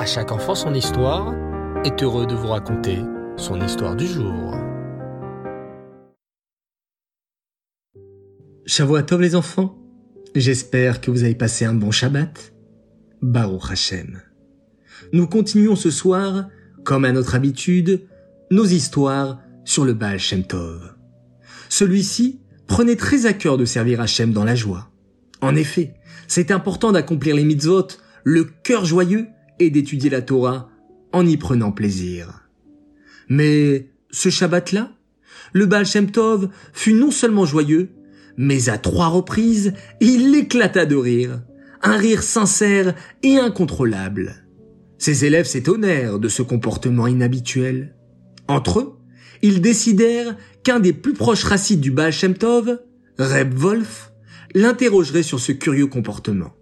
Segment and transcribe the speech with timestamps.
[0.00, 1.34] À chaque enfant son histoire
[1.84, 3.00] est heureux de vous raconter
[3.36, 4.56] son histoire du jour.
[9.06, 9.76] Tov les enfants,
[10.34, 12.54] j'espère que vous avez passé un bon Shabbat.
[13.20, 14.22] Baruch Hashem.
[15.12, 16.48] Nous continuons ce soir,
[16.82, 18.08] comme à notre habitude,
[18.50, 20.94] nos histoires sur le Baal Shem Tov.
[21.68, 24.88] Celui-ci prenait très à cœur de servir Hachem dans la joie.
[25.42, 25.92] En effet,
[26.26, 27.88] c'est important d'accomplir les mitzvot,
[28.24, 29.26] le cœur joyeux,
[29.60, 30.68] et d'étudier la Torah
[31.12, 32.48] en y prenant plaisir.
[33.28, 34.92] Mais ce Shabbat-là,
[35.52, 37.90] le Baal Shem Tov fut non seulement joyeux,
[38.36, 41.42] mais à trois reprises, il éclata de rire,
[41.82, 44.46] un rire sincère et incontrôlable.
[44.98, 47.96] Ses élèves s'étonnèrent de ce comportement inhabituel.
[48.48, 48.98] Entre eux,
[49.42, 52.80] ils décidèrent qu'un des plus proches racites du Baal Shem Tov,
[53.18, 54.12] Reb Wolf,
[54.54, 56.54] l'interrogerait sur ce curieux comportement.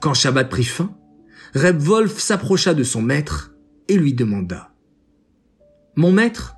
[0.00, 0.94] Quand Shabbat prit fin,
[1.54, 3.52] Reb Wolf s'approcha de son maître
[3.88, 4.70] et lui demanda
[5.96, 6.54] Mon maître,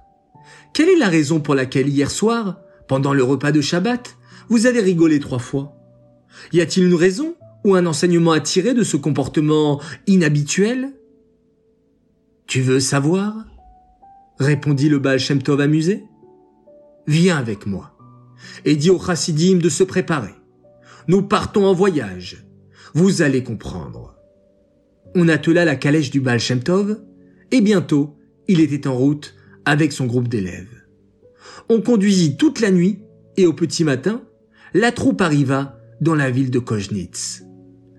[0.74, 4.16] quelle est la raison pour laquelle hier soir, pendant le repas de Shabbat,
[4.48, 5.74] vous avez rigolé trois fois?
[6.52, 10.92] Y a-t-il une raison ou un enseignement à tirer de ce comportement inhabituel?
[12.46, 13.34] Tu veux savoir?
[14.38, 15.20] répondit le Baal
[15.60, 16.04] amusé.
[17.06, 17.96] Viens avec moi
[18.64, 20.34] et dis au chassidim de se préparer.
[21.08, 22.44] Nous partons en voyage.
[22.94, 24.16] Vous allez comprendre.
[25.14, 27.00] On attela la calèche du Baal Shem Tov
[27.50, 28.16] et bientôt
[28.48, 30.82] il était en route avec son groupe d'élèves.
[31.68, 33.00] On conduisit toute la nuit
[33.36, 34.22] et au petit matin,
[34.74, 37.44] la troupe arriva dans la ville de Koznitz.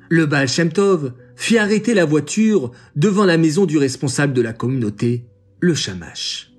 [0.10, 4.54] Le Baal Shem Tov fit arrêter la voiture devant la maison du responsable de la
[4.54, 5.28] communauté,
[5.60, 6.52] le Shamash.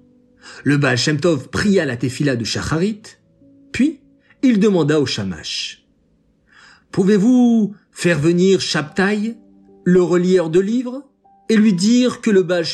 [0.63, 3.03] Le Baal Shem Tov pria la tefila de Shacharit,
[3.73, 4.01] puis
[4.43, 5.85] il demanda au Shamash.
[6.91, 9.37] Pouvez-vous faire venir Shabtai,
[9.85, 11.05] le relieur de livres,
[11.49, 12.65] et lui dire que le Baal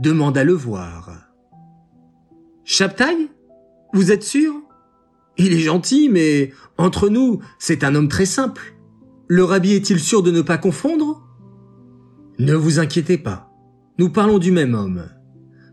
[0.00, 1.10] demande à le voir.
[2.64, 3.28] Shabtai
[3.92, 4.54] Vous êtes sûr?
[5.38, 8.74] Il est gentil, mais entre nous, c'est un homme très simple.
[9.28, 11.22] Le rabbi est-il sûr de ne pas confondre?
[12.38, 13.50] Ne vous inquiétez pas.
[13.98, 15.08] Nous parlons du même homme.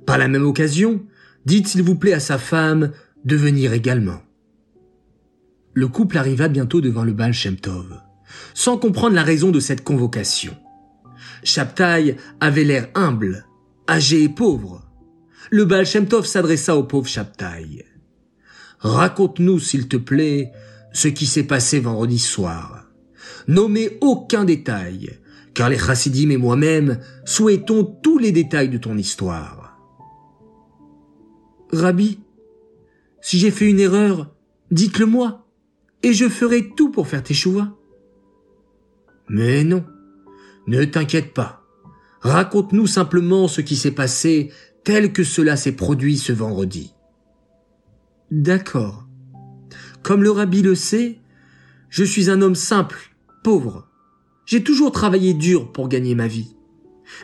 [0.05, 1.05] Par la même occasion,
[1.45, 2.91] dites s'il vous plaît à sa femme
[3.25, 4.21] de venir également.
[5.73, 7.33] Le couple arriva bientôt devant le Baal
[8.53, 10.55] sans comprendre la raison de cette convocation.
[11.43, 13.45] Chaptaï avait l'air humble,
[13.89, 14.83] âgé et pauvre.
[15.51, 17.83] Le Baal Shem Tov s'adressa au pauvre Chaptaï.
[18.79, 20.51] Raconte-nous, s'il te plaît,
[20.93, 22.85] ce qui s'est passé vendredi soir.
[23.47, 25.19] Nommez aucun détail,
[25.53, 29.77] car les chassidim et moi-même souhaitons tous les détails de ton histoire.
[31.71, 32.19] Rabbi,
[33.21, 34.33] si j'ai fait une erreur,
[34.71, 35.47] dites-le moi,
[36.03, 37.77] et je ferai tout pour faire tes choix.
[39.29, 39.85] Mais non,
[40.67, 41.63] ne t'inquiète pas.
[42.21, 44.51] Raconte-nous simplement ce qui s'est passé
[44.83, 46.93] tel que cela s'est produit ce vendredi.
[48.31, 49.07] D'accord.
[50.01, 51.19] Comme le rabbi le sait,
[51.89, 53.13] je suis un homme simple,
[53.43, 53.87] pauvre.
[54.45, 56.55] J'ai toujours travaillé dur pour gagner ma vie.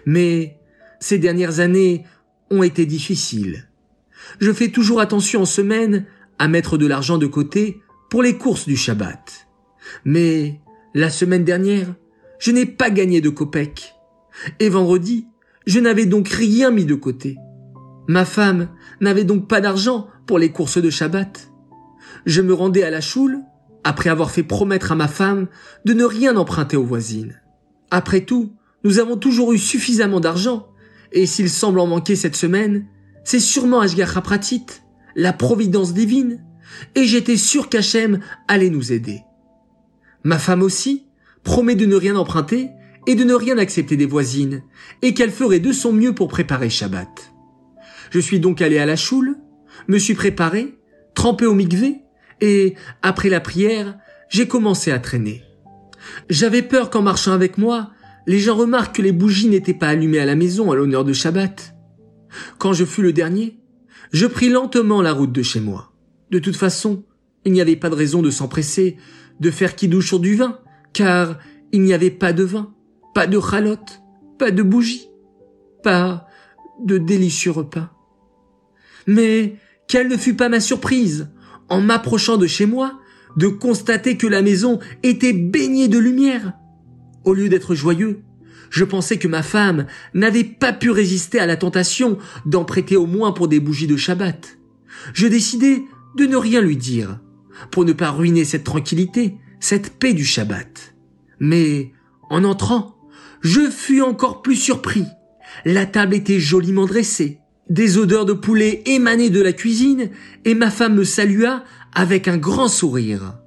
[0.05, 0.59] Mais
[0.99, 2.05] ces dernières années
[2.49, 3.69] ont été difficiles.
[4.39, 6.05] Je fais toujours attention en semaine
[6.37, 9.47] à mettre de l'argent de côté pour les courses du Shabbat.
[10.05, 10.61] Mais
[10.93, 11.93] la semaine dernière,
[12.39, 13.93] je n'ai pas gagné de copec.
[14.59, 15.27] Et vendredi,
[15.67, 17.37] je n'avais donc rien mis de côté.
[18.07, 18.69] Ma femme
[19.01, 21.51] n'avait donc pas d'argent pour les courses de Shabbat.
[22.25, 23.39] Je me rendais à la choule,
[23.83, 25.47] après avoir fait promettre à ma femme
[25.85, 27.39] de ne rien emprunter aux voisines.
[27.91, 30.67] Après tout, nous avons toujours eu suffisamment d'argent,
[31.11, 32.87] et s'il semble en manquer cette semaine,
[33.23, 34.65] c'est sûrement Ashgacha Pratit,
[35.15, 36.43] la providence divine,
[36.95, 39.21] et j'étais sûr qu'Hachem allait nous aider.
[40.23, 41.05] Ma femme aussi,
[41.43, 42.69] promet de ne rien emprunter
[43.07, 44.63] et de ne rien accepter des voisines,
[45.01, 47.33] et qu'elle ferait de son mieux pour préparer Shabbat.
[48.11, 49.37] Je suis donc allé à la choule,
[49.87, 50.77] me suis préparé,
[51.15, 52.01] trempé au mikvé,
[52.41, 53.97] et, après la prière,
[54.29, 55.43] j'ai commencé à traîner.
[56.29, 57.91] J'avais peur qu'en marchant avec moi,
[58.27, 61.13] les gens remarquent que les bougies n'étaient pas allumées à la maison à l'honneur de
[61.13, 61.75] Shabbat.
[62.57, 63.59] Quand je fus le dernier,
[64.11, 65.93] je pris lentement la route de chez moi.
[66.29, 67.05] De toute façon,
[67.45, 68.97] il n'y avait pas de raison de s'empresser,
[69.39, 70.59] de faire qui douche sur du vin,
[70.93, 71.37] car
[71.71, 72.73] il n'y avait pas de vin,
[73.13, 74.01] pas de chalotte,
[74.37, 75.09] pas de bougies,
[75.83, 76.27] pas
[76.83, 77.93] de délicieux repas.
[79.07, 79.55] Mais
[79.87, 81.29] quelle ne fut pas ma surprise,
[81.67, 82.99] en m'approchant de chez moi,
[83.37, 86.53] de constater que la maison était baignée de lumière.
[87.23, 88.21] Au lieu d'être joyeux,
[88.69, 93.05] je pensais que ma femme n'avait pas pu résister à la tentation d'en prêter au
[93.05, 94.57] moins pour des bougies de Shabbat.
[95.13, 95.83] Je décidai
[96.17, 97.19] de ne rien lui dire,
[97.71, 100.95] pour ne pas ruiner cette tranquillité cette paix du Shabbat.
[101.39, 101.91] Mais,
[102.29, 102.95] en entrant,
[103.41, 105.05] je fus encore plus surpris.
[105.65, 107.39] La table était joliment dressée.
[107.69, 110.09] Des odeurs de poulet émanaient de la cuisine
[110.45, 111.63] et ma femme me salua
[111.93, 113.37] avec un grand sourire.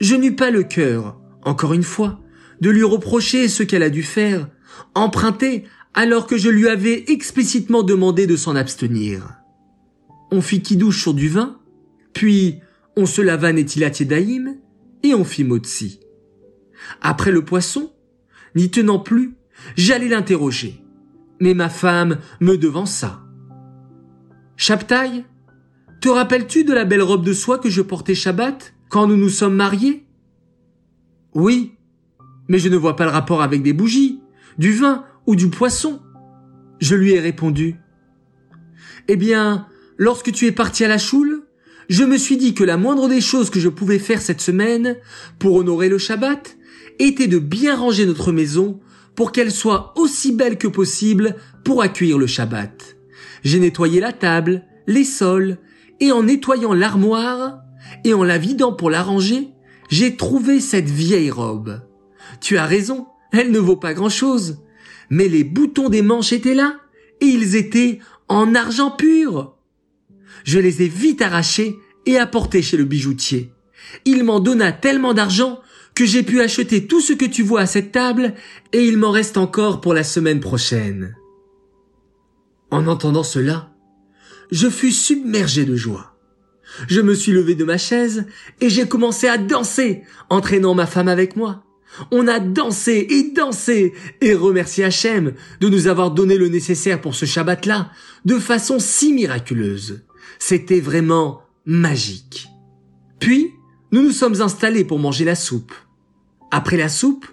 [0.00, 2.20] Je n'eus pas le cœur, encore une fois,
[2.60, 4.48] de lui reprocher ce qu'elle a dû faire,
[4.94, 9.40] emprunter alors que je lui avais explicitement demandé de s'en abstenir.
[10.30, 11.58] On fit kidouche sur du vin,
[12.12, 12.60] puis
[12.96, 14.56] on se lava Netilat Daïm
[15.02, 16.00] et on fit Motsi.
[17.00, 17.92] Après le poisson,
[18.54, 19.36] n'y tenant plus,
[19.76, 20.80] j'allais l'interroger.
[21.40, 23.22] Mais ma femme me devança.
[24.56, 25.24] Chaptaï,
[26.00, 29.28] te rappelles-tu de la belle robe de soie que je portais Shabbat quand nous nous
[29.28, 30.06] sommes mariés?
[31.34, 31.74] Oui,
[32.48, 34.20] mais je ne vois pas le rapport avec des bougies,
[34.58, 36.00] du vin ou du poisson.
[36.78, 37.76] Je lui ai répondu.
[39.08, 41.43] Eh bien, lorsque tu es parti à la choule,
[41.88, 44.96] je me suis dit que la moindre des choses que je pouvais faire cette semaine
[45.38, 46.56] pour honorer le Shabbat
[46.98, 48.80] était de bien ranger notre maison
[49.14, 52.96] pour qu'elle soit aussi belle que possible pour accueillir le Shabbat.
[53.42, 55.58] J'ai nettoyé la table, les sols,
[56.00, 57.60] et en nettoyant l'armoire,
[58.04, 59.50] et en la vidant pour la ranger,
[59.90, 61.82] j'ai trouvé cette vieille robe.
[62.40, 64.58] Tu as raison, elle ne vaut pas grand chose.
[65.10, 66.76] Mais les boutons des manches étaient là,
[67.20, 69.56] et ils étaient en argent pur.
[70.44, 73.50] Je les ai vite arrachés et apportés chez le bijoutier.
[74.04, 75.60] Il m'en donna tellement d'argent
[75.94, 78.34] que j'ai pu acheter tout ce que tu vois à cette table
[78.72, 81.16] et il m'en reste encore pour la semaine prochaine.
[82.70, 83.72] En entendant cela,
[84.50, 86.16] je fus submergé de joie.
[86.88, 88.26] Je me suis levé de ma chaise
[88.60, 91.64] et j'ai commencé à danser, entraînant ma femme avec moi.
[92.10, 97.14] On a dansé et dansé et remercié Hachem de nous avoir donné le nécessaire pour
[97.14, 97.90] ce Shabbat-là
[98.24, 100.02] de façon si miraculeuse.
[100.38, 102.48] C'était vraiment magique.
[103.20, 103.52] Puis,
[103.92, 105.72] nous nous sommes installés pour manger la soupe.
[106.50, 107.26] Après la soupe,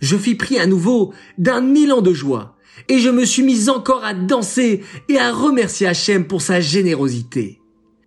[0.00, 2.56] je fis pris à nouveau d'un élan de joie,
[2.88, 7.60] et je me suis mis encore à danser et à remercier Hachem pour sa générosité.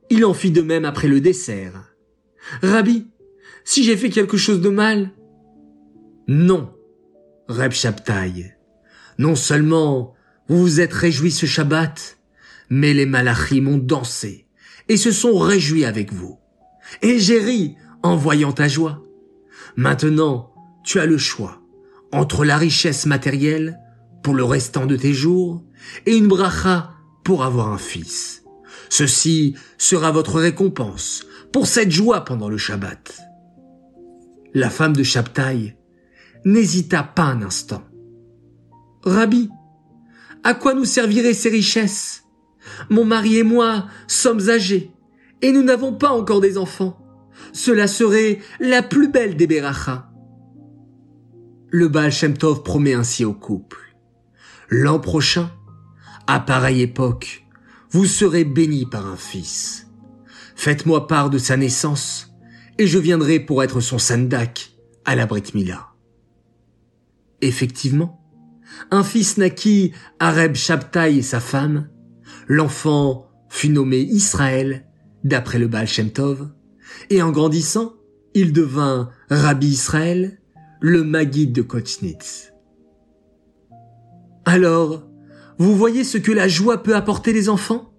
[0.10, 1.94] Il en fit de même après le dessert.
[2.62, 3.08] Rabbi,
[3.64, 5.12] si j'ai fait quelque chose de mal?
[6.28, 6.72] Non,
[7.48, 8.56] Reb Shabtai.
[9.18, 10.14] Non seulement
[10.48, 12.19] vous vous êtes réjouis ce Shabbat,
[12.70, 14.48] mais les malachim ont dansé
[14.88, 16.40] et se sont réjouis avec vous.
[17.02, 19.04] Et j'ai ri en voyant ta joie.
[19.76, 21.62] Maintenant, tu as le choix
[22.12, 23.80] entre la richesse matérielle
[24.24, 25.64] pour le restant de tes jours
[26.06, 26.92] et une bracha
[27.24, 28.44] pour avoir un fils.
[28.90, 33.22] Ceci sera votre récompense pour cette joie pendant le Shabbat.
[34.54, 35.78] La femme de Shabtai
[36.46, 37.84] n'hésita pas un instant.
[39.04, 39.50] Rabbi,
[40.44, 42.24] à quoi nous serviraient ces richesses?
[42.90, 44.92] Mon mari et moi sommes âgés
[45.42, 46.98] et nous n'avons pas encore des enfants.
[47.54, 50.10] Cela serait la plus belle des berachas.
[51.70, 53.96] Le Baal Shem Tov promet ainsi au couple.
[54.70, 55.52] L'an prochain,
[56.28, 57.46] à pareille époque,
[57.92, 59.88] vous serez bénis par un fils.
[60.56, 62.34] Faites-moi part de sa naissance,
[62.78, 64.72] et je viendrai pour être son sandak
[65.06, 65.90] à la Brit Mila.
[67.42, 68.22] Effectivement,
[68.92, 71.90] un fils naquit à Reb Shabtai et sa femme.
[72.50, 74.88] L'enfant fut nommé Israël,
[75.24, 76.50] d'après le Baal Shem Tov,
[77.12, 77.94] et en grandissant,
[78.34, 80.42] il devint Rabbi Israël,
[80.82, 82.52] le Maguide de Kochnitz.
[84.46, 85.08] Alors,
[85.60, 87.94] vous voyez ce que la joie peut apporter les enfants?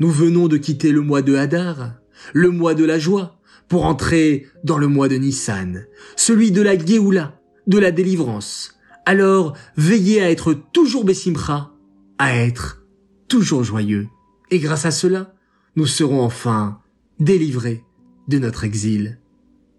[0.00, 1.94] Nous venons de quitter le mois de Hadar,
[2.32, 3.38] le mois de la joie,
[3.68, 8.78] pour entrer dans le mois de Nissan, celui de la Géoula, de la délivrance.
[9.04, 11.70] Alors, veillez à être toujours Bessimcha,
[12.18, 12.85] à être
[13.28, 14.08] toujours joyeux.
[14.50, 15.34] Et grâce à cela,
[15.74, 16.80] nous serons enfin
[17.18, 17.82] délivrés
[18.28, 19.18] de notre exil.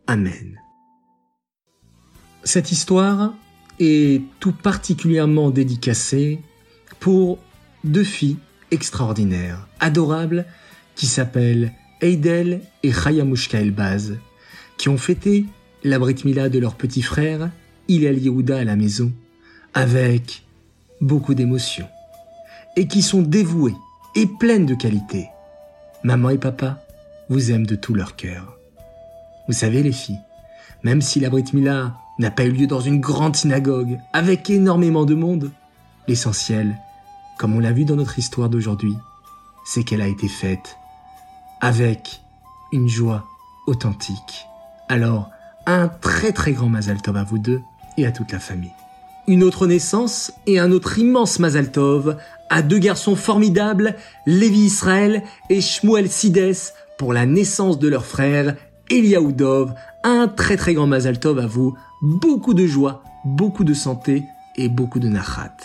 [0.08, 0.60] Amen.
[2.44, 3.34] Cette histoire
[3.80, 6.40] est tout particulièrement dédicacée
[7.00, 7.40] pour
[7.84, 8.38] deux filles
[8.72, 10.46] extraordinaires, adorables,
[10.96, 14.18] qui s'appellent Eidel et Chayamushka Elbaz,
[14.78, 15.46] qui ont fêté
[15.84, 17.52] la Brit Mila de leur petit frère,
[17.88, 19.12] Ilal Yehuda à la maison,
[19.74, 20.44] avec
[21.02, 21.88] beaucoup d'émotion,
[22.78, 23.76] et qui sont dévouées
[24.16, 25.30] et pleines de qualité.
[26.04, 26.80] Maman et papa
[27.28, 28.58] vous aiment de tout leur cœur.
[29.48, 30.20] Vous savez les filles,
[30.84, 35.06] même si la Brit Mila n'a pas eu lieu dans une grande synagogue avec énormément
[35.06, 35.52] de monde.
[36.08, 36.78] L'essentiel,
[37.38, 38.96] comme on l'a vu dans notre histoire d'aujourd'hui,
[39.66, 40.78] c'est qu'elle a été faite
[41.60, 42.22] avec
[42.72, 43.26] une joie
[43.66, 44.46] authentique.
[44.88, 45.32] Alors,
[45.66, 47.62] un très très grand Mazal à vous deux
[47.98, 48.72] et à toute la famille.
[49.30, 52.16] Une autre naissance et un autre immense Mazal Tov
[52.50, 56.56] à deux garçons formidables, Lévi Israël et Shmuel Sides,
[56.98, 58.56] pour la naissance de leur frère,
[58.90, 59.74] Eliaoudov.
[60.06, 64.24] Un très très grand Mazal Tov à vous beaucoup de joie, beaucoup de santé
[64.56, 65.58] et beaucoup de nachat.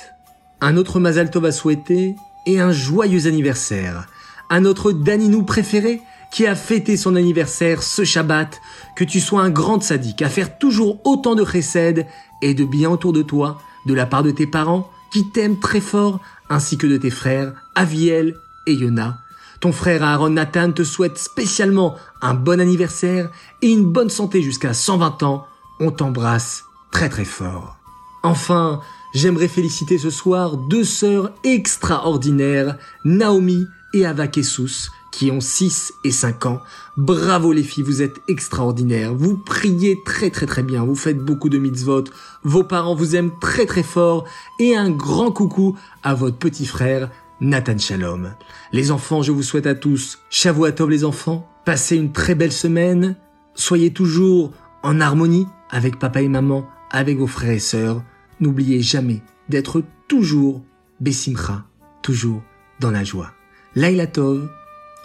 [0.60, 2.16] Un autre Mazal Tov à souhaiter
[2.46, 4.08] et un joyeux anniversaire
[4.50, 8.60] à notre Daninou préféré qui a fêté son anniversaire ce Shabbat,
[8.96, 12.06] que tu sois un grand sadique à faire toujours autant de chesed
[12.40, 15.80] et de bien autour de toi, de la part de tes parents, qui t'aiment très
[15.80, 18.34] fort, ainsi que de tes frères, Aviel
[18.66, 19.18] et Yona.
[19.60, 24.74] Ton frère Aaron Nathan te souhaite spécialement un bon anniversaire et une bonne santé jusqu'à
[24.74, 25.46] 120 ans.
[25.80, 27.76] On t'embrasse très très fort.
[28.22, 28.80] Enfin,
[29.14, 36.10] j'aimerais féliciter ce soir deux sœurs extraordinaires, Naomi et Ava Kessus, qui ont 6 et
[36.10, 36.60] 5 ans.
[36.96, 39.14] Bravo les filles, vous êtes extraordinaires.
[39.14, 42.04] Vous priez très très très bien, vous faites beaucoup de mitzvot.
[42.42, 44.24] Vos parents vous aiment très très fort.
[44.58, 48.34] Et un grand coucou à votre petit frère Nathan Shalom.
[48.72, 51.48] Les enfants, je vous souhaite à tous Shavuatov les enfants.
[51.64, 53.16] Passez une très belle semaine.
[53.54, 54.52] Soyez toujours
[54.82, 58.02] en harmonie avec papa et maman, avec vos frères et sœurs.
[58.40, 60.62] N'oubliez jamais d'être toujours
[61.00, 61.64] Bessimcha,
[62.00, 62.42] toujours
[62.78, 63.32] dans la joie.
[63.74, 64.48] Laila Tov,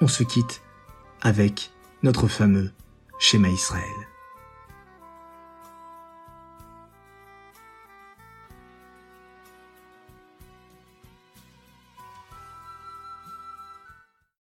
[0.02, 0.62] on se quitte
[1.22, 1.72] avec
[2.04, 2.72] notre fameux
[3.20, 3.84] schéma Israël.